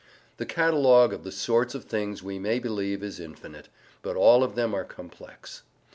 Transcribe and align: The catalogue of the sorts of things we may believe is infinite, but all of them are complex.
The 0.37 0.47
catalogue 0.47 1.13
of 1.13 1.23
the 1.23 1.31
sorts 1.31 1.75
of 1.75 1.83
things 1.85 2.23
we 2.23 2.39
may 2.39 2.57
believe 2.57 3.03
is 3.03 3.19
infinite, 3.19 3.69
but 4.01 4.15
all 4.15 4.43
of 4.43 4.55
them 4.55 4.73
are 4.73 4.83
complex. 4.83 5.61